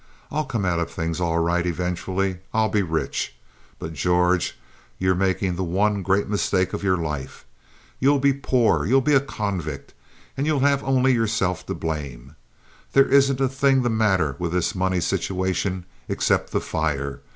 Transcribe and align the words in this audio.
I'll 0.31 0.45
come 0.45 0.65
out 0.65 0.79
of 0.79 0.89
things 0.89 1.19
all 1.19 1.37
right, 1.37 1.63
eventually. 1.63 2.39
I'll 2.55 2.69
be 2.69 2.81
rich. 2.81 3.35
But, 3.77 3.93
George, 3.93 4.57
you're 4.97 5.13
making 5.13 5.55
the 5.57 5.63
one 5.63 6.01
great 6.01 6.27
mistake 6.27 6.73
of 6.73 6.81
your 6.81 6.97
life. 6.97 7.45
You'll 7.99 8.17
be 8.17 8.33
poor; 8.33 8.83
you'll 8.83 9.01
be 9.01 9.13
a 9.13 9.19
convict, 9.19 9.93
and 10.35 10.47
you'll 10.47 10.61
have 10.61 10.83
only 10.83 11.13
yourself 11.13 11.67
to 11.67 11.75
blame. 11.75 12.35
There 12.93 13.09
isn't 13.09 13.39
a 13.39 13.47
thing 13.47 13.83
the 13.83 13.91
matter 13.91 14.35
with 14.39 14.53
this 14.53 14.73
money 14.73 15.01
situation 15.01 15.85
except 16.09 16.51
the 16.51 16.61
fire. 16.61 17.21